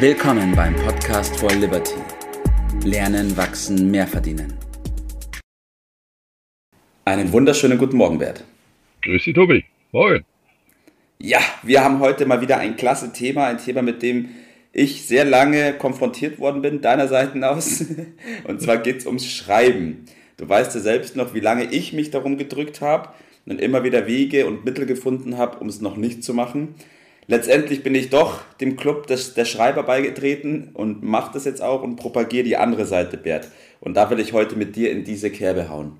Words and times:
Willkommen 0.00 0.54
beim 0.54 0.76
Podcast 0.76 1.36
for 1.40 1.50
Liberty. 1.50 1.96
Lernen, 2.84 3.36
wachsen, 3.36 3.90
mehr 3.90 4.06
verdienen. 4.06 4.54
Einen 7.04 7.32
wunderschönen 7.32 7.78
guten 7.78 7.96
Morgen, 7.96 8.16
Bert. 8.18 8.44
Grüß 9.02 9.24
dich, 9.24 9.34
Tobi. 9.34 9.64
Moin. 9.90 10.24
Ja, 11.18 11.40
wir 11.64 11.82
haben 11.82 11.98
heute 11.98 12.26
mal 12.26 12.40
wieder 12.40 12.58
ein 12.58 12.76
klasse 12.76 13.12
Thema, 13.12 13.48
ein 13.48 13.58
Thema, 13.58 13.82
mit 13.82 14.00
dem 14.02 14.28
ich 14.72 15.04
sehr 15.04 15.24
lange 15.24 15.72
konfrontiert 15.72 16.38
worden 16.38 16.62
bin, 16.62 16.80
deiner 16.80 17.08
Seite 17.08 17.50
aus. 17.50 17.84
Und 18.44 18.62
zwar 18.62 18.76
geht 18.76 18.98
es 18.98 19.06
ums 19.06 19.26
Schreiben. 19.26 20.04
Du 20.36 20.48
weißt 20.48 20.76
ja 20.76 20.80
selbst 20.80 21.16
noch, 21.16 21.34
wie 21.34 21.40
lange 21.40 21.64
ich 21.72 21.92
mich 21.92 22.12
darum 22.12 22.38
gedrückt 22.38 22.80
habe 22.80 23.08
und 23.46 23.60
immer 23.60 23.82
wieder 23.82 24.06
Wege 24.06 24.46
und 24.46 24.64
Mittel 24.64 24.86
gefunden 24.86 25.38
habe, 25.38 25.58
um 25.58 25.68
es 25.68 25.80
noch 25.80 25.96
nicht 25.96 26.22
zu 26.22 26.34
machen. 26.34 26.76
Letztendlich 27.30 27.82
bin 27.82 27.94
ich 27.94 28.08
doch 28.08 28.42
dem 28.54 28.76
Club 28.76 29.06
des, 29.06 29.34
der 29.34 29.44
Schreiber 29.44 29.82
beigetreten 29.82 30.70
und 30.72 31.02
mache 31.02 31.34
das 31.34 31.44
jetzt 31.44 31.60
auch 31.62 31.82
und 31.82 31.96
propagiere 31.96 32.42
die 32.42 32.56
andere 32.56 32.86
Seite, 32.86 33.18
Bert. 33.18 33.50
Und 33.80 33.98
da 33.98 34.08
will 34.10 34.18
ich 34.18 34.32
heute 34.32 34.56
mit 34.56 34.76
dir 34.76 34.90
in 34.90 35.04
diese 35.04 35.30
Kerbe 35.30 35.68
hauen. 35.68 35.92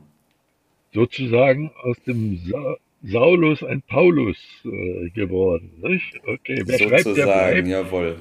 Sozusagen 0.92 1.70
aus 1.82 1.98
dem 2.06 2.38
Sa 2.38 2.76
Saulus 3.02 3.62
ein 3.62 3.82
Paulus 3.82 4.36
äh, 4.64 5.10
geworden, 5.10 5.70
nicht? 5.82 6.18
Okay, 6.26 6.62
wer 6.66 6.78
Sozusagen, 6.78 6.88
schreibt, 6.88 7.16
der 7.16 7.26
bleibt. 7.26 7.68
jawohl. 7.68 8.16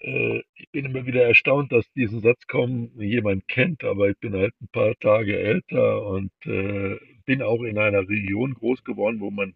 Äh, 0.00 0.42
ich 0.54 0.68
bin 0.70 0.84
immer 0.84 1.06
wieder 1.06 1.24
erstaunt, 1.24 1.72
dass 1.72 1.90
diesen 1.94 2.20
Satz 2.20 2.46
kaum 2.46 2.90
jemand 2.98 3.48
kennt, 3.48 3.82
aber 3.82 4.10
ich 4.10 4.16
bin 4.18 4.34
halt 4.34 4.54
ein 4.60 4.68
paar 4.68 4.94
Tage 5.00 5.38
älter 5.38 6.06
und 6.06 6.30
äh, 6.44 6.98
bin 7.24 7.42
auch 7.42 7.62
in 7.62 7.78
einer 7.78 8.08
Region 8.08 8.54
groß 8.54 8.84
geworden, 8.84 9.20
wo 9.20 9.30
man 9.30 9.54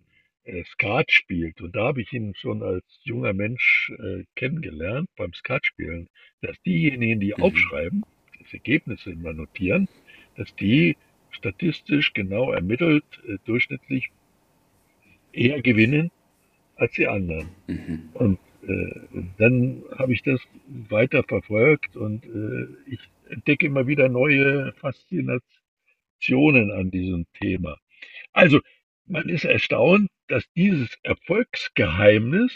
Skat 0.64 1.10
spielt. 1.10 1.60
Und 1.60 1.74
da 1.76 1.84
habe 1.86 2.02
ich 2.02 2.12
ihn 2.12 2.34
schon 2.36 2.62
als 2.62 2.84
junger 3.04 3.32
Mensch 3.32 3.92
äh, 3.98 4.24
kennengelernt 4.36 5.08
beim 5.16 5.32
Skatspielen, 5.32 6.08
dass 6.42 6.60
diejenigen, 6.62 7.20
die 7.20 7.34
Mhm. 7.36 7.42
aufschreiben, 7.42 8.04
das 8.40 8.52
Ergebnis 8.52 9.06
immer 9.06 9.32
notieren, 9.32 9.88
dass 10.36 10.54
die 10.56 10.96
statistisch 11.30 12.12
genau 12.12 12.52
ermittelt 12.52 13.04
äh, 13.26 13.38
durchschnittlich 13.44 14.10
eher 15.32 15.62
gewinnen 15.62 16.10
als 16.76 16.92
die 16.92 17.06
anderen. 17.08 17.48
Mhm. 17.66 18.10
Und 18.14 18.38
äh, 18.66 19.00
dann 19.38 19.82
habe 19.96 20.12
ich 20.12 20.22
das 20.22 20.40
weiter 20.66 21.22
verfolgt 21.24 21.96
und 21.96 22.24
äh, 22.26 22.66
ich 22.90 23.00
entdecke 23.28 23.66
immer 23.66 23.86
wieder 23.86 24.08
neue 24.08 24.72
Faszinationen 24.74 25.42
an 26.72 26.90
diesem 26.90 27.26
Thema. 27.40 27.78
Also, 28.32 28.60
man 29.06 29.28
ist 29.28 29.44
erstaunt, 29.44 30.08
dass 30.28 30.44
dieses 30.54 30.90
Erfolgsgeheimnis 31.02 32.52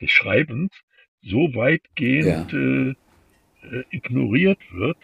des 0.00 0.10
Schreibens 0.10 0.70
so 1.22 1.54
weitgehend 1.54 2.52
äh, 2.52 2.90
äh, 3.62 3.84
ignoriert 3.90 4.60
wird, 4.72 4.98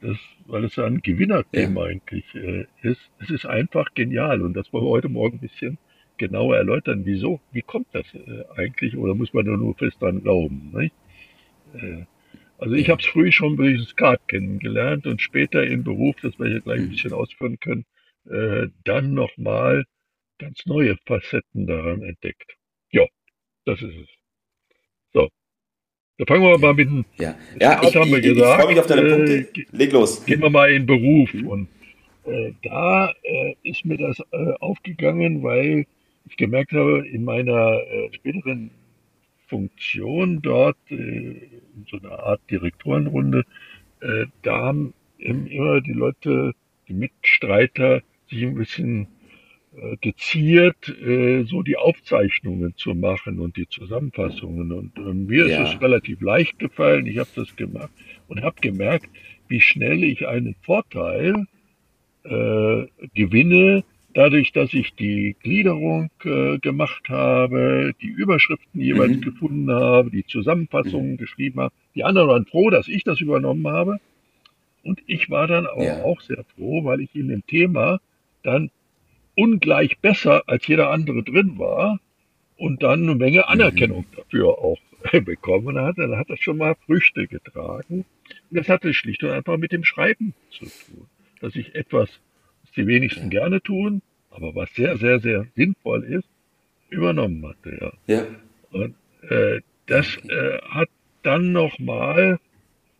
dass, 0.00 0.18
weil 0.46 0.64
es 0.64 0.78
ein 0.78 1.00
Gewinnerthema 1.02 1.84
eigentlich 1.86 2.34
äh, 2.34 2.66
ist. 2.82 3.00
Es 3.18 3.30
ist 3.30 3.46
einfach 3.46 3.94
genial 3.94 4.42
und 4.42 4.54
das 4.54 4.72
wollen 4.72 4.84
wir 4.84 4.90
heute 4.90 5.08
Morgen 5.08 5.38
ein 5.38 5.40
bisschen 5.40 5.78
genauer 6.18 6.56
erläutern. 6.56 7.04
Wieso? 7.04 7.40
Wie 7.52 7.62
kommt 7.62 7.88
das 7.92 8.06
äh, 8.14 8.44
eigentlich? 8.56 8.96
Oder 8.96 9.14
muss 9.14 9.32
man 9.32 9.46
nur 9.46 9.74
fest 9.76 10.00
dran 10.00 10.22
glauben? 10.22 10.72
Nicht? 10.74 10.94
Äh, 11.74 12.04
also 12.58 12.74
ich 12.74 12.88
Ja. 12.88 12.92
habe 12.92 13.02
es 13.02 13.06
früh 13.08 13.32
schon 13.32 13.56
durch 13.56 13.78
das 13.78 13.88
Skat 13.90 14.20
kennengelernt 14.28 15.06
und 15.06 15.22
später 15.22 15.66
im 15.66 15.84
Beruf, 15.84 16.16
das 16.22 16.38
wir 16.38 16.48
hier 16.48 16.60
gleich 16.60 16.82
ein 16.82 16.86
Mhm. 16.86 16.90
bisschen 16.90 17.12
ausführen 17.12 17.58
können, 17.60 17.84
äh, 18.28 18.68
dann 18.84 19.14
nochmal 19.14 19.84
ganz 20.38 20.64
neue 20.66 20.96
Facetten 21.06 21.66
daran 21.66 22.02
entdeckt. 22.02 22.56
Ja, 22.90 23.06
das 23.64 23.82
ist 23.82 23.94
es. 23.96 24.08
So, 25.12 25.28
da 26.18 26.24
fangen 26.26 26.42
wir 26.42 26.58
mal 26.58 26.74
mit 26.74 26.88
dem 26.88 27.04
Ja, 27.18 27.36
ja 27.60 27.82
ich, 27.82 27.96
haben 27.96 28.10
wir 28.10 28.18
ich, 28.18 28.26
ich 28.26 28.34
gesagt. 28.34 28.62
freue 28.62 28.68
mich 28.72 28.80
auf 28.80 28.86
deine 28.86 29.02
Äh, 29.02 29.14
Punkte. 29.14 29.44
ge- 29.52 29.66
Leg 29.72 29.92
los. 29.92 30.24
gehen 30.26 30.40
wir 30.42 30.50
mal 30.50 30.70
in 30.70 30.86
Beruf. 30.86 31.32
Mhm. 31.34 31.48
Und 31.48 31.68
äh, 32.26 32.52
da 32.62 33.12
äh, 33.22 33.54
ist 33.62 33.84
mir 33.84 33.98
das 33.98 34.20
äh, 34.32 34.52
aufgegangen, 34.60 35.42
weil 35.42 35.86
ich 36.28 36.36
gemerkt 36.36 36.72
habe, 36.72 37.06
in 37.08 37.24
meiner 37.24 37.80
äh, 37.82 38.12
späteren 38.14 38.70
Funktion 39.48 40.40
dort, 40.42 40.76
äh, 40.90 40.94
in 40.94 41.86
so 41.90 41.98
einer 41.98 42.18
Art 42.18 42.40
Direktorenrunde, 42.50 43.44
äh, 44.00 44.26
da 44.42 44.58
haben 44.58 44.94
immer 45.18 45.80
die 45.80 45.92
Leute, 45.92 46.54
die 46.88 46.94
Mitstreiter, 46.94 48.02
sich 48.28 48.44
ein 48.44 48.54
bisschen 48.54 49.02
äh, 49.02 49.17
geziert, 50.00 50.88
äh, 50.88 51.44
so 51.44 51.62
die 51.62 51.76
Aufzeichnungen 51.76 52.74
zu 52.76 52.94
machen 52.94 53.40
und 53.40 53.56
die 53.56 53.68
Zusammenfassungen. 53.68 54.72
Und 54.72 54.98
äh, 54.98 55.14
mir 55.14 55.46
Ja. 55.46 55.46
ist 55.46 55.58
es 55.58 55.80
relativ 55.80 56.20
leicht 56.20 56.58
gefallen. 56.58 57.06
Ich 57.06 57.18
habe 57.18 57.30
das 57.34 57.54
gemacht 57.56 57.92
und 58.26 58.42
habe 58.42 58.56
gemerkt, 58.60 59.08
wie 59.48 59.60
schnell 59.60 60.04
ich 60.04 60.26
einen 60.26 60.54
Vorteil 60.62 61.46
äh, 62.24 62.86
gewinne, 63.14 63.84
dadurch, 64.14 64.52
dass 64.52 64.74
ich 64.74 64.94
die 64.96 65.36
Gliederung 65.42 66.10
äh, 66.24 66.58
gemacht 66.58 67.08
habe, 67.08 67.92
die 68.02 68.08
Überschriften 68.08 68.80
jeweils 68.80 69.14
Mhm. 69.16 69.20
gefunden 69.20 69.70
habe, 69.70 70.10
die 70.10 70.24
Zusammenfassungen 70.24 71.16
geschrieben 71.16 71.60
habe. 71.60 71.74
Die 71.94 72.04
anderen 72.04 72.28
waren 72.28 72.46
froh, 72.46 72.70
dass 72.70 72.88
ich 72.88 73.04
das 73.04 73.20
übernommen 73.20 73.66
habe. 73.68 73.98
Und 74.82 75.00
ich 75.06 75.30
war 75.30 75.46
dann 75.46 75.66
aber 75.66 75.84
Ja. 75.84 76.04
auch 76.04 76.20
sehr 76.20 76.44
froh, 76.56 76.84
weil 76.84 77.00
ich 77.00 77.14
in 77.14 77.28
dem 77.28 77.44
Thema 77.46 78.00
dann 78.42 78.70
ungleich 79.38 79.98
besser 80.00 80.42
als 80.48 80.66
jeder 80.66 80.90
andere 80.90 81.22
drin 81.22 81.58
war 81.58 82.00
und 82.56 82.82
dann 82.82 83.04
eine 83.04 83.14
Menge 83.14 83.46
Anerkennung 83.46 84.04
dafür 84.16 84.58
auch 84.58 84.80
bekommen 85.24 85.78
hat. 85.78 85.96
Dann 85.96 86.16
hat 86.16 86.28
das 86.28 86.40
schon 86.40 86.58
mal 86.58 86.74
Früchte 86.86 87.28
getragen. 87.28 88.04
Und 88.50 88.58
das 88.58 88.68
hatte 88.68 88.92
schlicht 88.92 89.22
und 89.22 89.30
einfach 89.30 89.56
mit 89.56 89.70
dem 89.70 89.84
Schreiben 89.84 90.34
zu 90.50 90.64
tun. 90.64 91.06
Dass 91.40 91.54
ich 91.54 91.76
etwas, 91.76 92.10
was 92.62 92.72
die 92.72 92.88
wenigsten 92.88 93.30
gerne 93.30 93.62
tun, 93.62 94.02
aber 94.30 94.56
was 94.56 94.74
sehr, 94.74 94.96
sehr, 94.96 95.20
sehr 95.20 95.46
sinnvoll 95.54 96.02
ist, 96.02 96.28
übernommen 96.90 97.46
hatte. 97.46 97.92
Ja. 98.08 98.16
Ja. 98.16 98.26
Und 98.72 98.96
äh, 99.30 99.60
das 99.86 100.16
äh, 100.28 100.58
hat 100.62 100.88
dann 101.22 101.52
nochmal 101.52 102.40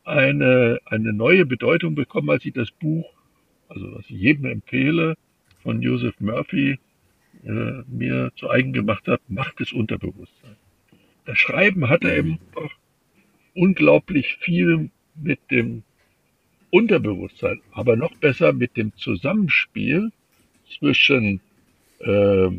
eine, 0.04 0.78
eine 0.84 1.12
neue 1.12 1.46
Bedeutung 1.46 1.96
bekommen, 1.96 2.30
als 2.30 2.44
ich 2.44 2.52
das 2.52 2.70
Buch, 2.70 3.12
also 3.68 3.92
was 3.96 4.04
ich 4.04 4.20
jedem 4.20 4.44
empfehle, 4.44 5.16
von 5.62 5.82
Joseph 5.82 6.20
Murphy 6.20 6.78
äh, 7.44 7.82
mir 7.88 8.32
zu 8.36 8.50
eigen 8.50 8.72
gemacht 8.72 9.08
habe, 9.08 9.22
Macht 9.28 9.60
des 9.60 9.72
Unterbewusstseins. 9.72 10.58
Das 11.24 11.38
Schreiben 11.38 11.88
hatte 11.88 12.08
Mhm. 12.08 12.16
eben 12.18 12.40
auch 12.54 12.72
unglaublich 13.54 14.36
viel 14.40 14.90
mit 15.14 15.40
dem 15.50 15.84
Unterbewusstsein, 16.70 17.60
aber 17.72 17.96
noch 17.96 18.14
besser 18.16 18.52
mit 18.52 18.76
dem 18.76 18.94
Zusammenspiel 18.96 20.12
zwischen 20.78 21.40
äh, 22.00 22.50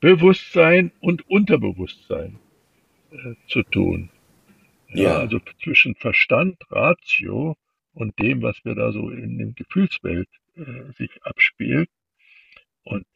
Bewusstsein 0.00 0.92
und 1.00 1.28
Unterbewusstsein 1.28 2.38
äh, 3.12 3.34
zu 3.48 3.62
tun. 3.64 4.10
Ja, 4.88 5.02
Ja. 5.02 5.18
also 5.20 5.40
zwischen 5.62 5.94
Verstand, 5.96 6.56
Ratio 6.70 7.56
und 7.94 8.18
dem, 8.20 8.42
was 8.42 8.64
wir 8.64 8.74
da 8.74 8.92
so 8.92 9.10
in 9.10 9.38
dem 9.38 9.54
Gefühlswelt 9.54 10.28
äh, 10.56 10.92
sich 10.96 11.10
abspielt. 11.24 11.90
Und 12.84 13.06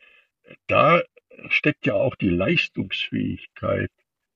da 0.67 1.03
steckt 1.51 1.87
ja 1.87 1.95
auch 1.95 2.17
die 2.17 2.31
Leistungsfähigkeit 2.31 3.91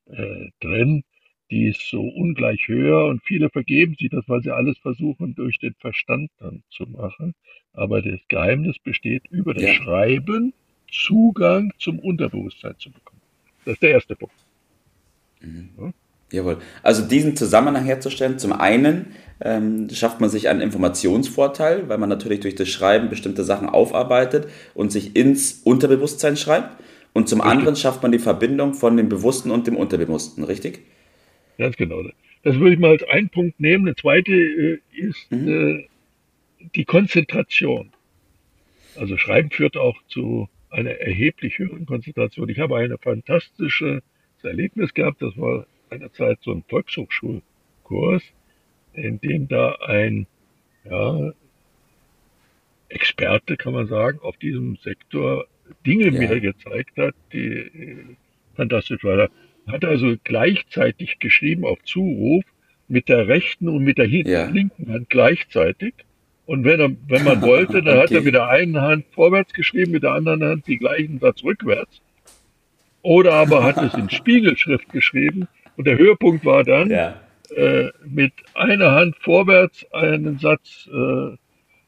äh, 0.07 0.49
drin, 0.61 1.05
die 1.51 1.67
ist 1.67 1.87
so 1.91 2.01
ungleich 2.01 2.67
höher 2.67 3.05
und 3.07 3.23
viele 3.25 3.51
vergeben 3.51 3.95
sich 3.99 4.09
das, 4.09 4.27
weil 4.27 4.43
sie 4.43 4.55
alles 4.55 4.79
versuchen, 4.79 5.35
durch 5.35 5.59
den 5.59 5.75
Verstand 5.75 6.31
dann 6.39 6.63
zu 6.71 6.85
machen. 6.85 7.35
Aber 7.75 8.01
das 8.01 8.21
Geheimnis 8.29 8.79
besteht, 8.79 9.27
über 9.29 9.53
das 9.53 9.65
Ja. 9.65 9.75
Schreiben 9.75 10.55
Zugang 10.91 11.73
zum 11.79 11.99
Unterbewusstsein 11.99 12.79
zu 12.79 12.91
bekommen. 12.91 13.21
Das 13.65 13.75
ist 13.75 13.83
der 13.83 13.91
erste 13.91 14.17
Punkt. 14.17 14.35
Jawohl. 16.33 16.59
Also 16.83 17.07
diesen 17.07 17.37
Zusammenhang 17.37 17.85
herzustellen, 17.85 18.39
zum 18.39 18.53
einen 18.53 19.15
ähm, 19.41 19.89
schafft 19.91 20.21
man 20.21 20.31
sich 20.31 20.49
einen 20.49 20.61
Informationsvorteil, 20.61 21.89
weil 21.89 21.99
man 21.99 22.09
natürlich 22.09 22.41
durch 22.41 22.55
das 22.55 22.69
Schreiben 22.69 23.09
bestimmte 23.11 23.45
Sachen 23.45 23.69
aufarbeitet 23.69 24.49
und 24.75 24.91
sich 24.93 25.15
ins 25.17 25.61
Unterbewusstsein 25.65 26.37
schreibt. 26.37 26.83
Und 27.13 27.29
zum 27.29 27.41
Richtig. 27.41 27.59
anderen 27.59 27.77
schafft 27.77 28.03
man 28.03 28.13
die 28.13 28.19
Verbindung 28.19 28.75
von 28.75 28.97
dem 28.97 29.09
Bewussten 29.09 29.51
und 29.51 29.67
dem 29.67 29.77
Unterbewussten, 29.77 30.45
richtig? 30.45 30.81
Ganz 31.59 31.77
genau. 31.77 32.03
Das 32.43 32.57
würde 32.59 32.73
ich 32.75 32.79
mal 32.81 32.93
als 32.93 33.03
einen 33.05 33.29
Punkt 33.29 33.61
nehmen. 33.61 33.85
Der 33.85 33.97
zweite 33.97 34.33
äh, 34.33 34.79
ist 34.93 35.31
Mhm. 35.31 35.49
äh, 35.49 35.89
die 36.75 36.85
Konzentration. 36.85 37.91
Also 38.97 39.17
Schreiben 39.19 39.51
führt 39.51 39.77
auch 39.77 39.97
zu 40.09 40.49
einer 40.71 40.91
erheblich 40.93 41.59
höheren 41.59 41.85
Konzentration. 41.87 42.49
Ich 42.49 42.59
habe 42.59 42.77
ein 42.77 42.97
fantastisches 42.99 44.03
Erlebnis 44.43 44.95
gehabt. 44.95 45.21
Das 45.21 45.37
war 45.37 45.67
einerzeit 45.93 46.39
so 46.43 46.53
ein 46.53 46.65
Volkshochschulkurs, 46.69 48.23
in 48.95 49.21
dem 49.21 49.49
da 49.49 49.77
ein 49.87 50.27
ja, 50.85 51.33
Experte, 52.89 53.57
kann 53.57 53.73
man 53.73 53.87
sagen, 53.87 54.19
auf 54.21 54.37
diesem 54.37 54.77
Sektor 54.77 55.47
Dinge 55.87 56.11
Ja. 56.11 56.19
mir 56.19 56.41
gezeigt 56.41 56.97
hat, 56.99 57.15
die 57.33 57.47
äh, 57.47 58.05
fantastisch 58.55 59.03
waren. 59.05 59.29
Er 59.67 59.73
hat 59.73 59.85
also 59.85 60.17
gleichzeitig 60.25 61.19
geschrieben 61.19 61.65
auf 61.65 61.83
Zuruf 61.85 62.45
mit 62.89 63.09
der 63.09 63.29
rechten 63.29 63.69
und 63.69 63.85
mit 63.85 63.99
der 63.99 64.09
ja. 64.09 64.47
linken 64.47 64.93
Hand 64.93 65.09
gleichzeitig. 65.09 65.95
Und 66.45 66.65
wenn, 66.65 66.81
er, 66.81 66.91
wenn 67.09 67.25
man 67.25 67.41
wollte, 67.41 67.83
dann 67.83 67.97
okay. 67.97 68.03
hat 68.03 68.11
er 68.11 68.21
mit 68.23 68.35
der 68.35 68.49
einen 68.49 68.81
Hand 68.81 69.07
vorwärts 69.13 69.53
geschrieben, 69.55 69.93
mit 69.93 70.03
der 70.03 70.13
anderen 70.13 70.43
Hand 70.43 70.67
die 70.67 70.79
gleichen 70.79 71.19
Satz 71.19 71.43
rückwärts. 71.45 72.03
Oder 73.03 73.35
aber 73.35 73.65
hat 73.65 73.79
es 73.79 73.95
in 73.95 74.11
Spiegelschrift 74.11 74.93
geschrieben. 74.93 75.49
Und 75.77 75.87
der 75.87 75.99
Höhepunkt 75.99 76.45
war 76.45 76.65
dann, 76.65 76.91
ja. 76.91 77.21
äh, 77.55 77.91
mit 78.07 78.33
einer 78.55 78.93
Hand 78.93 79.17
vorwärts 79.21 79.87
einen 79.93 80.39
Satz 80.39 80.89
äh, 80.93 81.37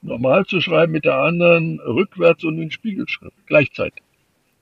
normal 0.02 0.44
zu 0.46 0.60
schreiben, 0.60 0.92
mit 0.92 1.04
der 1.04 1.18
anderen 1.18 1.80
rückwärts 1.80 2.44
und 2.44 2.58
in 2.58 2.70
Spiegelschrift 2.70 3.36
gleichzeitig. 3.46 4.02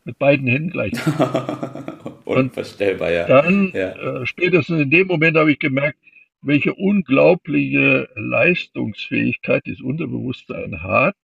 Mit 0.04 0.18
beiden 0.18 0.48
Händen 0.48 0.70
gleichzeitig. 0.70 1.14
Unvorstellbar, 2.24 3.12
ja. 3.12 3.26
Dann, 3.26 3.70
ja. 3.74 3.92
Äh, 3.92 4.26
spätestens 4.26 4.80
in 4.80 4.90
dem 4.90 5.06
Moment 5.06 5.36
habe 5.36 5.52
ich 5.52 5.58
gemerkt, 5.58 5.98
welche 6.40 6.74
unglaubliche 6.74 8.08
Leistungsfähigkeit 8.16 9.62
das 9.66 9.80
Unterbewusstsein 9.80 10.82
hat, 10.82 11.16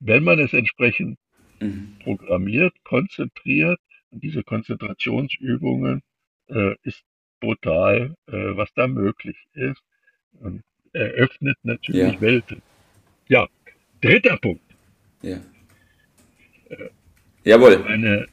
wenn 0.00 0.22
man 0.22 0.38
es 0.38 0.52
entsprechend 0.52 1.18
mhm. 1.60 1.96
programmiert, 2.02 2.74
konzentriert. 2.84 3.80
Und 4.10 4.22
diese 4.22 4.42
Konzentrationsübungen 4.42 6.02
äh, 6.48 6.74
ist 6.82 7.02
brutal, 7.40 8.14
äh, 8.26 8.32
was 8.32 8.72
da 8.74 8.86
möglich 8.86 9.36
ist. 9.54 9.82
Und 10.40 10.62
eröffnet 10.92 11.56
natürlich 11.62 12.14
ja. 12.14 12.20
Welten. 12.20 12.62
Ja, 13.28 13.48
dritter 14.00 14.36
Punkt. 14.38 14.64
Ja. 15.22 15.40
Äh, 16.68 16.90
Jawohl. 17.44 17.84
Eine, 17.84 18.28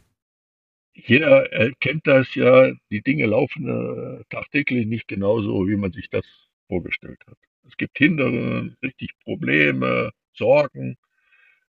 jeder 0.94 1.72
kennt 1.80 2.08
das 2.08 2.34
ja, 2.36 2.72
die 2.90 3.02
Dinge 3.02 3.26
laufen 3.26 3.68
äh, 3.68 4.24
tagtäglich 4.30 4.86
nicht 4.86 5.08
genauso, 5.08 5.68
wie 5.68 5.76
man 5.76 5.92
sich 5.92 6.10
das 6.10 6.26
vorgestellt 6.68 7.20
hat. 7.28 7.38
Es 7.68 7.78
gibt 7.78 7.98
Hindernisse, 7.98 8.76
richtig 8.82 9.12
Probleme, 9.24 10.12
Sorgen. 10.34 10.98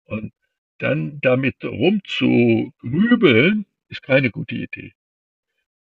Und 0.04 0.32
dann 0.78 1.20
damit 1.20 1.64
rumzugrübeln, 1.64 3.66
ist 3.88 4.02
keine 4.02 4.30
gute 4.30 4.56
Idee. 4.56 4.92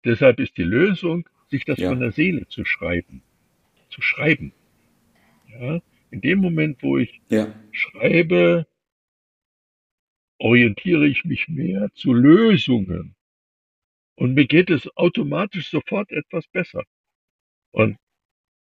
Deshalb 0.04 0.40
ist 0.40 0.56
die 0.56 0.62
Lösung, 0.62 1.28
sich 1.48 1.64
das 1.64 1.78
ja. 1.78 1.90
von 1.90 2.00
der 2.00 2.12
Seele 2.12 2.46
zu 2.48 2.64
schreiben. 2.64 3.22
Zu 3.90 4.02
schreiben. 4.02 4.52
Ja? 5.48 5.80
In 6.10 6.20
dem 6.20 6.38
Moment, 6.38 6.82
wo 6.82 6.98
ich 6.98 7.20
ja. 7.28 7.52
schreibe, 7.72 8.66
orientiere 10.38 11.06
ich 11.06 11.24
mich 11.24 11.48
mehr 11.48 11.88
zu 11.94 12.12
Lösungen. 12.12 13.14
Und 14.14 14.34
mir 14.34 14.46
geht 14.46 14.70
es 14.70 14.88
automatisch 14.96 15.70
sofort 15.70 16.10
etwas 16.10 16.46
besser. 16.48 16.84
Und 17.72 17.96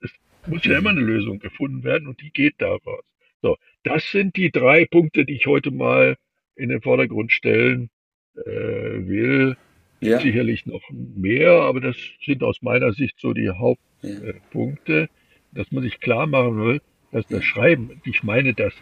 es 0.01 0.11
muss 0.45 0.65
ja 0.65 0.77
immer 0.77 0.89
eine 0.89 1.01
Lösung 1.01 1.39
gefunden 1.39 1.83
werden 1.83 2.07
und 2.07 2.21
die 2.21 2.31
geht 2.31 2.55
daraus. 2.59 3.05
So, 3.41 3.57
das 3.83 4.09
sind 4.11 4.35
die 4.35 4.51
drei 4.51 4.85
Punkte, 4.85 5.25
die 5.25 5.35
ich 5.35 5.47
heute 5.47 5.71
mal 5.71 6.17
in 6.55 6.69
den 6.69 6.81
Vordergrund 6.81 7.31
stellen 7.31 7.89
äh, 8.35 8.41
will. 8.45 9.57
Ja. 9.99 10.19
Sicherlich 10.19 10.65
noch 10.65 10.83
mehr, 10.91 11.51
aber 11.51 11.81
das 11.81 11.95
sind 12.23 12.43
aus 12.43 12.61
meiner 12.61 12.93
Sicht 12.93 13.19
so 13.19 13.33
die 13.33 13.49
Hauptpunkte, 13.49 14.93
ja. 14.93 15.03
äh, 15.03 15.07
dass 15.53 15.71
man 15.71 15.83
sich 15.83 15.99
klar 15.99 16.27
machen 16.27 16.57
will, 16.57 16.81
dass 17.11 17.25
das 17.27 17.43
Schreiben, 17.43 18.01
ich 18.05 18.21
meine 18.21 18.53
das 18.53 18.73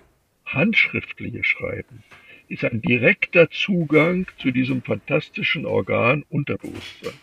handschriftliche 0.46 1.44
Schreiben, 1.44 2.04
ist 2.48 2.66
ein 2.66 2.82
direkter 2.82 3.50
Zugang 3.50 4.28
zu 4.38 4.52
diesem 4.52 4.82
fantastischen 4.82 5.66
Organ 5.66 6.24
Unterbewusstsein. 6.30 7.14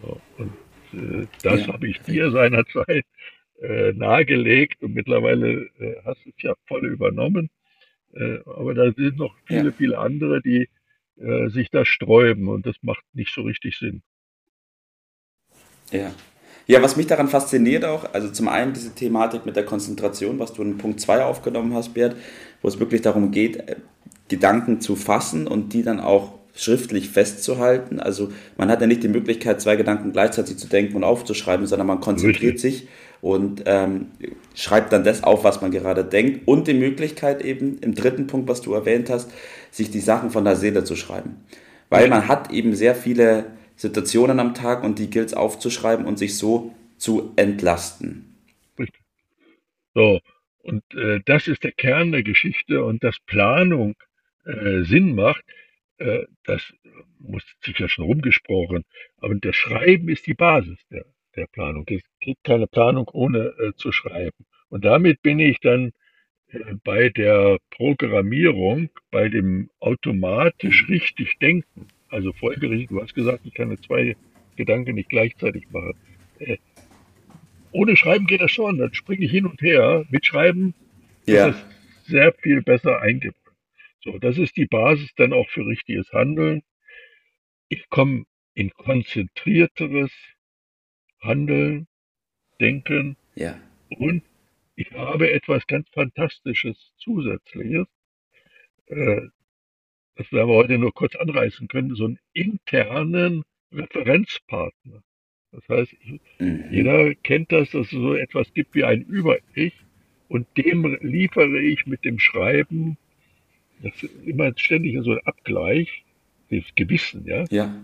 So, 0.00 0.20
und 0.38 0.52
äh, 0.92 1.26
das 1.42 1.66
ja. 1.66 1.72
habe 1.72 1.88
ich 1.88 2.00
dir 2.02 2.30
seinerzeit 2.30 3.04
äh, 3.60 3.92
nahegelegt 3.92 4.82
und 4.82 4.94
mittlerweile 4.94 5.68
äh, 5.78 5.96
hast 6.04 6.24
du 6.24 6.30
es 6.30 6.42
ja 6.42 6.54
voll 6.66 6.86
übernommen. 6.86 7.50
Äh, 8.14 8.38
aber 8.46 8.74
da 8.74 8.92
sind 8.92 9.18
noch 9.18 9.34
viele, 9.46 9.72
viele 9.72 9.98
andere, 9.98 10.40
die 10.40 10.68
äh, 11.20 11.48
sich 11.50 11.70
da 11.70 11.84
sträuben 11.84 12.48
und 12.48 12.66
das 12.66 12.76
macht 12.82 13.04
nicht 13.12 13.32
so 13.34 13.42
richtig 13.42 13.78
Sinn. 13.78 14.02
Ja. 15.90 16.12
Ja, 16.66 16.82
was 16.82 16.96
mich 16.96 17.06
daran 17.06 17.28
fasziniert 17.28 17.84
auch, 17.84 18.14
also 18.14 18.30
zum 18.30 18.46
einen 18.46 18.72
diese 18.72 18.94
Thematik 18.94 19.44
mit 19.44 19.56
der 19.56 19.64
Konzentration, 19.64 20.38
was 20.38 20.52
du 20.52 20.62
in 20.62 20.78
Punkt 20.78 21.00
2 21.00 21.24
aufgenommen 21.24 21.74
hast, 21.74 21.94
Bert, 21.94 22.14
wo 22.62 22.68
es 22.68 22.78
wirklich 22.78 23.02
darum 23.02 23.32
geht, 23.32 23.56
äh, 23.56 23.76
Gedanken 24.28 24.80
zu 24.80 24.94
fassen 24.94 25.48
und 25.48 25.72
die 25.72 25.82
dann 25.82 25.98
auch 25.98 26.38
schriftlich 26.54 27.08
festzuhalten. 27.08 27.98
Also 28.00 28.32
man 28.56 28.70
hat 28.70 28.80
ja 28.80 28.86
nicht 28.86 29.02
die 29.02 29.08
Möglichkeit, 29.08 29.60
zwei 29.60 29.76
Gedanken 29.76 30.12
gleichzeitig 30.12 30.56
zu 30.56 30.68
denken 30.68 30.96
und 30.96 31.04
aufzuschreiben, 31.04 31.66
sondern 31.66 31.86
man 31.86 32.00
konzentriert 32.00 32.54
Richtig. 32.54 32.80
sich 32.80 32.88
und 33.20 33.64
ähm, 33.66 34.08
schreibt 34.54 34.92
dann 34.92 35.04
das 35.04 35.22
auf, 35.22 35.44
was 35.44 35.60
man 35.60 35.70
gerade 35.70 36.04
denkt. 36.04 36.46
Und 36.46 36.68
die 36.68 36.74
Möglichkeit 36.74 37.42
eben 37.42 37.78
im 37.78 37.94
dritten 37.94 38.26
Punkt, 38.26 38.48
was 38.48 38.62
du 38.62 38.72
erwähnt 38.72 39.10
hast, 39.10 39.30
sich 39.70 39.90
die 39.90 40.00
Sachen 40.00 40.30
von 40.30 40.44
der 40.44 40.56
Seele 40.56 40.84
zu 40.84 40.96
schreiben. 40.96 41.44
Weil 41.88 42.08
man 42.08 42.28
hat 42.28 42.52
eben 42.52 42.74
sehr 42.74 42.94
viele 42.94 43.46
Situationen 43.76 44.38
am 44.40 44.54
Tag 44.54 44.84
und 44.84 44.98
die 44.98 45.10
gilt 45.10 45.28
es 45.28 45.34
aufzuschreiben 45.34 46.06
und 46.06 46.18
sich 46.18 46.38
so 46.38 46.74
zu 46.98 47.32
entlasten. 47.36 48.36
Richtig. 48.78 49.02
So, 49.94 50.20
und 50.62 50.82
äh, 50.94 51.20
das 51.24 51.48
ist 51.48 51.64
der 51.64 51.72
Kern 51.72 52.12
der 52.12 52.22
Geschichte 52.22 52.84
und 52.84 53.02
dass 53.02 53.18
Planung 53.20 53.96
äh, 54.44 54.82
Sinn 54.82 55.14
macht, 55.14 55.42
äh, 55.98 56.26
das 56.44 56.72
muss 57.18 57.42
sicher 57.62 57.88
schon 57.88 58.04
rumgesprochen, 58.04 58.84
aber 59.18 59.34
das 59.34 59.56
Schreiben 59.56 60.08
ist 60.08 60.26
die 60.26 60.34
Basis 60.34 60.78
der, 60.90 61.04
der 61.36 61.46
Planung. 61.46 61.84
Es 61.88 62.02
gibt 62.20 62.44
keine 62.44 62.66
Planung 62.66 63.08
ohne 63.12 63.54
äh, 63.58 63.72
zu 63.76 63.92
schreiben. 63.92 64.44
Und 64.68 64.84
damit 64.84 65.22
bin 65.22 65.38
ich 65.38 65.58
dann 65.60 65.92
äh, 66.48 66.58
bei 66.84 67.08
der 67.08 67.58
Programmierung, 67.70 68.90
bei 69.10 69.28
dem 69.28 69.70
automatisch 69.80 70.88
richtig 70.88 71.38
Denken. 71.38 71.88
Also 72.08 72.32
folgerichtig, 72.32 72.88
du 72.88 73.00
hast 73.00 73.14
gesagt, 73.14 73.40
ich 73.44 73.54
kann 73.54 73.76
zwei 73.82 74.16
Gedanken 74.56 74.94
nicht 74.94 75.08
gleichzeitig 75.08 75.70
machen. 75.70 75.94
Äh, 76.38 76.58
ohne 77.72 77.96
Schreiben 77.96 78.26
geht 78.26 78.40
das 78.40 78.50
schon, 78.50 78.78
dann 78.78 78.92
springe 78.94 79.24
ich 79.24 79.30
hin 79.30 79.46
und 79.46 79.62
her. 79.62 80.04
Mit 80.10 80.26
Schreiben 80.26 80.74
ja. 81.26 81.48
ist 81.48 81.56
es 81.56 82.10
sehr 82.10 82.32
viel 82.32 82.62
besser 82.62 83.00
eingebaut. 83.00 83.36
So, 84.02 84.18
das 84.18 84.38
ist 84.38 84.56
die 84.56 84.66
Basis 84.66 85.14
dann 85.16 85.32
auch 85.32 85.48
für 85.50 85.66
richtiges 85.66 86.10
Handeln. 86.12 86.62
Ich 87.68 87.88
komme 87.90 88.24
in 88.54 88.70
konzentrierteres 88.70 90.10
Handeln, 91.20 91.86
Denken 92.60 93.16
ja. 93.34 93.58
und 93.88 94.22
ich 94.76 94.90
habe 94.92 95.30
etwas 95.30 95.66
ganz 95.66 95.88
Fantastisches 95.90 96.92
Zusätzliches. 96.98 97.86
Äh, 98.86 99.22
das 100.16 100.30
werden 100.32 100.48
wir 100.48 100.56
heute 100.56 100.78
nur 100.78 100.92
kurz 100.92 101.16
anreißen 101.16 101.68
können, 101.68 101.94
so 101.94 102.04
einen 102.04 102.18
internen 102.32 103.44
Referenzpartner. 103.72 105.02
Das 105.52 105.68
heißt, 105.68 105.94
mhm. 106.38 106.64
jeder 106.70 107.14
kennt 107.14 107.50
das, 107.52 107.70
dass 107.70 107.86
es 107.86 107.90
so 107.90 108.14
etwas 108.14 108.52
gibt 108.52 108.74
wie 108.74 108.84
ein 108.84 109.02
Über-Ich 109.02 109.74
und 110.28 110.46
dem 110.56 110.98
liefere 111.00 111.60
ich 111.60 111.86
mit 111.86 112.04
dem 112.04 112.18
Schreiben 112.18 112.98
das 113.82 114.02
ist 114.02 114.14
immer 114.24 114.52
ständig 114.56 114.98
so 115.02 115.12
ein 115.12 115.20
Abgleich, 115.24 116.04
das 116.50 116.64
Gewissen, 116.74 117.24
ja. 117.26 117.44
Ja. 117.50 117.74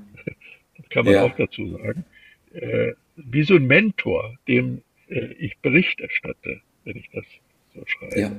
Das 0.77 0.89
kann 0.91 1.05
man 1.05 1.15
ja. 1.15 1.25
auch 1.25 1.35
dazu 1.37 1.71
sagen. 1.71 2.05
Äh, 2.53 2.93
wie 3.17 3.43
so 3.43 3.57
ein 3.57 3.67
Mentor, 3.67 4.39
dem 4.47 4.83
äh, 5.09 5.33
ich 5.35 5.59
Bericht 5.59 6.01
erstatte, 6.01 6.61
wenn 6.85 6.97
ich 6.97 7.09
das 7.11 7.25
so 7.75 7.85
schreibe. 7.87 8.21
Ja. 8.21 8.33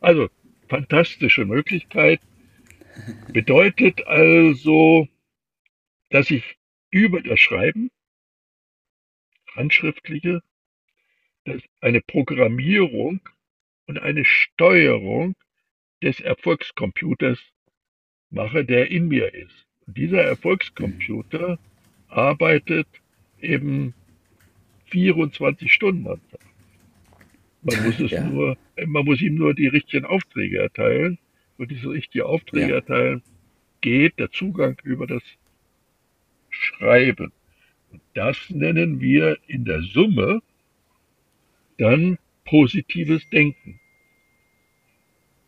Also, 0.00 0.28
fantastische 0.68 1.44
Möglichkeit. 1.44 2.20
Bedeutet 3.32 4.06
also, 4.06 5.08
dass 6.10 6.30
ich 6.30 6.58
über 6.90 7.22
das 7.22 7.40
Schreiben, 7.40 7.90
handschriftliche, 9.54 10.42
eine 11.80 12.00
Programmierung 12.00 13.20
und 13.86 13.98
eine 13.98 14.24
Steuerung 14.24 15.34
des 16.02 16.20
Erfolgscomputers 16.20 17.38
mache, 18.30 18.64
der 18.64 18.90
in 18.90 19.08
mir 19.08 19.34
ist. 19.34 19.66
Und 19.86 19.96
dieser 19.96 20.22
Erfolgscomputer 20.22 21.58
arbeitet 22.08 22.86
eben 23.40 23.94
24 24.92 25.72
Stunden 25.72 26.06
am 26.06 26.20
Tag. 26.30 26.40
Man 27.62 27.82
muss 27.84 27.98
es 28.00 28.10
ja. 28.10 28.24
nur, 28.24 28.56
man 28.86 29.04
muss 29.04 29.20
ihm 29.22 29.36
nur 29.36 29.54
die 29.54 29.68
richtigen 29.68 30.04
Aufträge 30.04 30.58
erteilen. 30.58 31.18
Und 31.56 31.70
diese 31.70 31.90
richtigen 31.90 32.24
Aufträge 32.24 32.68
ja. 32.68 32.74
erteilen 32.76 33.22
geht 33.80 34.18
der 34.18 34.30
Zugang 34.30 34.76
über 34.84 35.06
das 35.06 35.22
Schreiben. 36.50 37.32
Und 37.90 38.00
das 38.14 38.50
nennen 38.50 39.00
wir 39.00 39.38
in 39.46 39.64
der 39.64 39.82
Summe 39.82 40.42
dann 41.78 42.18
positives 42.44 43.28
Denken. 43.30 43.80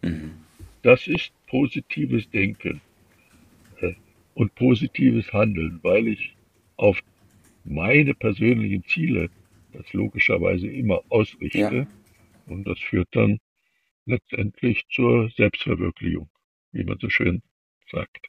Mhm. 0.03 0.33
Das 0.83 1.07
ist 1.07 1.33
positives 1.49 2.31
Denken 2.31 2.81
äh, 3.81 3.95
und 4.35 4.55
positives 4.55 5.33
Handeln, 5.33 5.81
weil 5.83 6.09
ich 6.09 6.35
auf 6.77 7.01
meine 7.65 8.15
persönlichen 8.15 8.85
Ziele 8.85 9.31
das 9.75 9.93
logischerweise 9.93 10.69
immer 10.69 11.01
ausrichte. 11.09 11.59
Ja. 11.59 11.87
Und 12.47 12.65
das 12.65 12.79
führt 12.79 13.09
dann 13.13 13.41
letztendlich 14.07 14.85
zur 14.91 15.31
Selbstverwirklichung, 15.37 16.29
wie 16.73 16.85
man 16.85 16.99
so 17.01 17.09
schön 17.09 17.43
sagt. 17.91 18.29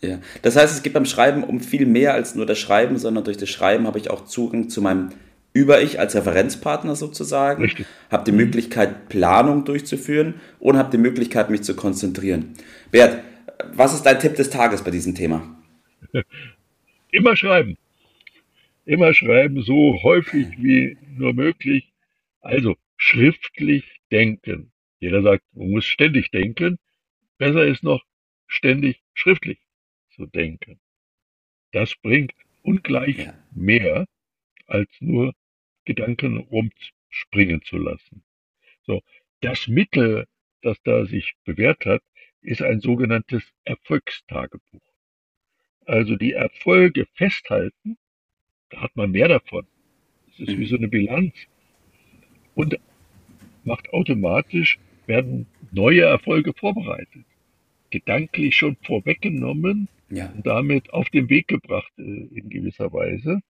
Ja, 0.00 0.20
das 0.40 0.56
heißt, 0.56 0.74
es 0.74 0.82
geht 0.82 0.94
beim 0.94 1.04
Schreiben 1.04 1.44
um 1.44 1.60
viel 1.60 1.84
mehr 1.84 2.14
als 2.14 2.34
nur 2.34 2.46
das 2.46 2.58
Schreiben, 2.58 2.96
sondern 2.96 3.24
durch 3.24 3.36
das 3.36 3.50
Schreiben 3.50 3.86
habe 3.86 3.98
ich 3.98 4.08
auch 4.08 4.24
Zugang 4.24 4.70
zu 4.70 4.80
meinem 4.80 5.10
Über-Ich 5.52 5.98
als 5.98 6.14
Referenzpartner 6.14 6.96
sozusagen, 6.96 7.62
Richtig. 7.62 7.86
habe 8.10 8.24
die 8.24 8.32
Möglichkeit, 8.32 9.08
Planung 9.08 9.64
durchzuführen 9.64 10.34
und 10.58 10.78
habe 10.78 10.90
die 10.90 10.96
Möglichkeit, 10.96 11.50
mich 11.50 11.62
zu 11.62 11.74
konzentrieren. 11.74 12.54
Bert, 12.90 13.22
was 13.74 13.92
ist 13.92 14.04
dein 14.04 14.20
Tipp 14.20 14.36
des 14.36 14.48
Tages 14.48 14.82
bei 14.82 14.90
diesem 14.90 15.14
Thema? 15.14 15.42
Immer 17.12 17.36
schreiben. 17.36 17.76
Immer 18.84 19.14
schreiben, 19.14 19.62
so 19.62 20.02
häufig 20.02 20.46
wie 20.58 20.96
nur 21.16 21.32
möglich. 21.34 21.92
Also 22.40 22.76
schriftlich 22.96 23.84
denken. 24.10 24.72
Jeder 25.00 25.22
sagt, 25.22 25.44
man 25.52 25.70
muss 25.70 25.86
ständig 25.86 26.30
denken. 26.30 26.78
Besser 27.38 27.64
ist 27.66 27.82
noch 27.82 28.04
ständig 28.46 29.02
schriftlich 29.14 29.58
zu 30.10 30.26
denken. 30.26 30.80
Das 31.72 31.94
bringt 31.96 32.34
ungleich 32.62 33.18
ja. 33.18 33.34
mehr, 33.52 34.06
als 34.66 34.90
nur 35.00 35.34
Gedanken 35.84 36.36
rumspringen 36.38 37.62
zu 37.62 37.78
lassen. 37.78 38.22
So, 38.82 39.02
das 39.40 39.68
Mittel, 39.68 40.26
das 40.62 40.80
da 40.82 41.06
sich 41.06 41.34
bewährt 41.44 41.86
hat, 41.86 42.02
ist 42.42 42.62
ein 42.62 42.80
sogenanntes 42.80 43.44
Erfolgstagebuch. 43.64 44.89
Also 45.86 46.16
die 46.16 46.32
Erfolge 46.32 47.06
festhalten, 47.14 47.96
da 48.70 48.82
hat 48.82 48.96
man 48.96 49.10
mehr 49.10 49.28
davon. 49.28 49.66
Es 50.32 50.40
ist 50.40 50.58
wie 50.58 50.66
so 50.66 50.76
eine 50.76 50.88
Bilanz. 50.88 51.34
Und 52.54 52.78
macht 53.64 53.92
automatisch, 53.92 54.78
werden 55.06 55.46
neue 55.72 56.02
Erfolge 56.02 56.52
vorbereitet. 56.54 57.24
Gedanklich 57.90 58.56
schon 58.56 58.76
vorweggenommen 58.82 59.88
ja. 60.08 60.30
und 60.30 60.46
damit 60.46 60.92
auf 60.92 61.08
den 61.10 61.28
Weg 61.28 61.48
gebracht 61.48 61.92
äh, 61.98 62.02
in 62.02 62.48
gewisser 62.48 62.92
Weise. 62.92 63.40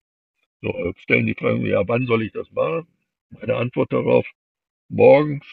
So, 0.63 0.93
stellen 0.99 1.27
die 1.27 1.35
Fragen, 1.35 1.65
ja, 1.65 1.87
wann 1.89 2.07
soll 2.07 2.23
ich 2.23 2.33
das 2.33 2.51
machen? 2.53 2.87
Meine 3.31 3.57
Antwort 3.57 3.93
darauf, 3.93 4.27
morgens, 4.89 5.47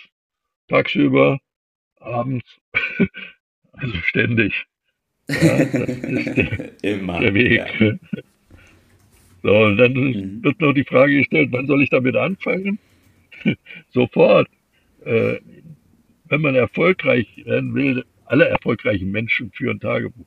tagsüber, 0.68 1.40
abends, 2.00 2.60
also 3.72 3.96
ständig. 4.02 4.66
Ja, 5.30 5.66
das 5.66 5.90
ist 5.90 6.38
der, 6.38 6.84
Immer, 6.84 7.20
der 7.20 7.34
Weg. 7.34 7.80
Ja. 7.80 7.94
So, 9.44 9.56
und 9.56 9.78
dann 9.78 9.94
mhm. 9.94 10.44
wird 10.44 10.60
noch 10.60 10.74
die 10.74 10.84
Frage 10.84 11.18
gestellt, 11.18 11.50
wann 11.52 11.68
soll 11.68 11.84
ich 11.84 11.90
damit 11.90 12.16
anfangen? 12.16 12.80
Sofort. 13.90 14.48
Äh, 15.06 15.40
wenn 16.30 16.42
man 16.42 16.56
erfolgreich 16.56 17.28
werden 17.46 17.74
will, 17.74 18.04
alle 18.26 18.46
erfolgreichen 18.48 19.12
Menschen 19.12 19.52
führen 19.52 19.80
Tagebuch. 19.80 20.26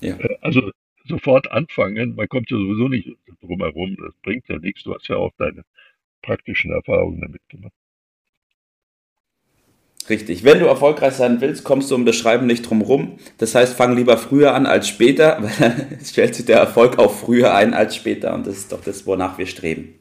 Ja. 0.00 0.16
Äh, 0.16 0.36
also 0.40 0.70
sofort 1.04 1.50
anfangen, 1.50 2.14
man 2.14 2.28
kommt 2.28 2.50
ja 2.50 2.56
sowieso 2.56 2.88
nicht 2.88 3.16
drum 3.40 3.60
herum, 3.60 3.96
das 3.96 4.14
bringt 4.22 4.48
ja 4.48 4.58
nichts, 4.58 4.84
du 4.84 4.94
hast 4.94 5.08
ja 5.08 5.16
auch 5.16 5.32
deine 5.36 5.64
praktischen 6.22 6.70
Erfahrungen 6.70 7.20
damit 7.20 7.42
gemacht. 7.48 7.72
Richtig. 10.08 10.44
Wenn 10.44 10.58
du 10.58 10.66
erfolgreich 10.66 11.14
sein 11.14 11.40
willst, 11.40 11.64
kommst 11.64 11.90
du 11.90 11.94
um 11.94 12.04
das 12.06 12.16
Schreiben 12.16 12.46
nicht 12.46 12.68
drum 12.68 12.82
rum. 12.82 13.18
Das 13.38 13.54
heißt, 13.54 13.76
fang 13.76 13.96
lieber 13.96 14.18
früher 14.18 14.54
an 14.54 14.66
als 14.66 14.88
später, 14.88 15.38
weil 15.42 15.52
dann 15.58 15.98
stellt 16.04 16.34
sich 16.34 16.46
der 16.46 16.58
Erfolg 16.58 16.98
auch 16.98 17.12
früher 17.12 17.54
ein 17.54 17.74
als 17.74 17.96
später. 17.96 18.34
Und 18.34 18.46
das 18.46 18.56
ist 18.56 18.72
doch 18.72 18.82
das, 18.82 19.06
wonach 19.06 19.38
wir 19.38 19.46
streben. 19.46 19.94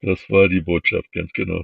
Das 0.00 0.18
war 0.28 0.48
die 0.48 0.60
Botschaft, 0.60 1.10
ganz 1.12 1.30
genau. 1.32 1.62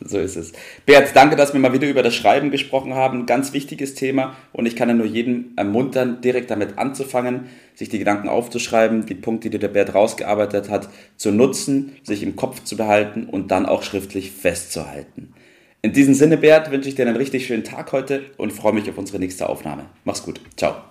So 0.00 0.18
ist 0.18 0.36
es. 0.36 0.52
Bert, 0.84 1.14
danke, 1.14 1.36
dass 1.36 1.52
wir 1.52 1.60
mal 1.60 1.72
wieder 1.72 1.88
über 1.88 2.02
das 2.02 2.14
Schreiben 2.14 2.50
gesprochen 2.50 2.94
haben. 2.94 3.26
Ganz 3.26 3.52
wichtiges 3.52 3.94
Thema 3.94 4.36
und 4.52 4.66
ich 4.66 4.76
kann 4.76 4.88
ja 4.88 4.94
nur 4.94 5.06
jeden 5.06 5.56
ermuntern, 5.56 6.20
direkt 6.20 6.50
damit 6.50 6.78
anzufangen, 6.78 7.48
sich 7.74 7.88
die 7.88 7.98
Gedanken 7.98 8.28
aufzuschreiben, 8.28 9.06
die 9.06 9.14
Punkte, 9.14 9.50
die 9.50 9.58
der 9.58 9.68
Bert 9.68 9.94
rausgearbeitet 9.94 10.70
hat, 10.70 10.88
zu 11.16 11.30
nutzen, 11.30 11.96
sich 12.02 12.22
im 12.22 12.36
Kopf 12.36 12.64
zu 12.64 12.76
behalten 12.76 13.26
und 13.26 13.50
dann 13.50 13.66
auch 13.66 13.82
schriftlich 13.82 14.32
festzuhalten. 14.32 15.34
In 15.82 15.92
diesem 15.92 16.14
Sinne, 16.14 16.36
Bert, 16.36 16.70
wünsche 16.72 16.88
ich 16.88 16.96
dir 16.96 17.06
einen 17.06 17.16
richtig 17.16 17.46
schönen 17.46 17.62
Tag 17.62 17.92
heute 17.92 18.30
und 18.38 18.52
freue 18.52 18.72
mich 18.72 18.90
auf 18.90 18.98
unsere 18.98 19.20
nächste 19.20 19.48
Aufnahme. 19.48 19.86
Mach's 20.04 20.22
gut. 20.22 20.40
Ciao. 20.56 20.82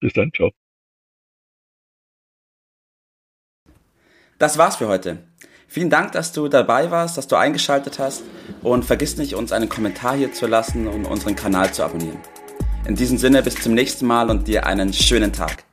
Bis 0.00 0.12
dann. 0.12 0.32
Ciao. 0.34 0.50
Das 4.38 4.56
war's 4.58 4.76
für 4.76 4.88
heute. 4.88 5.18
Vielen 5.70 5.90
Dank, 5.90 6.12
dass 6.12 6.32
du 6.32 6.48
dabei 6.48 6.90
warst, 6.90 7.18
dass 7.18 7.28
du 7.28 7.36
eingeschaltet 7.36 7.98
hast 7.98 8.22
und 8.62 8.86
vergiss 8.86 9.18
nicht, 9.18 9.34
uns 9.34 9.52
einen 9.52 9.68
Kommentar 9.68 10.16
hier 10.16 10.32
zu 10.32 10.46
lassen 10.46 10.86
und 10.86 11.04
unseren 11.04 11.36
Kanal 11.36 11.74
zu 11.74 11.84
abonnieren. 11.84 12.18
In 12.86 12.96
diesem 12.96 13.18
Sinne, 13.18 13.42
bis 13.42 13.56
zum 13.56 13.74
nächsten 13.74 14.06
Mal 14.06 14.30
und 14.30 14.48
dir 14.48 14.64
einen 14.64 14.94
schönen 14.94 15.30
Tag. 15.30 15.67